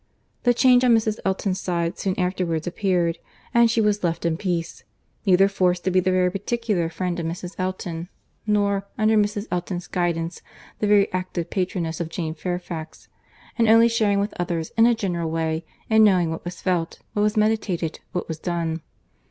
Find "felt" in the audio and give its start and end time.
16.61-16.97